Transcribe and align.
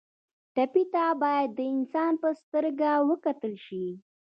ټپي 0.55 0.83
ته 0.93 1.05
باید 1.23 1.49
د 1.57 1.59
انسان 1.75 2.13
په 2.21 2.29
سترګه 2.41 2.89
وکتل 3.09 3.53
شي. 3.65 3.85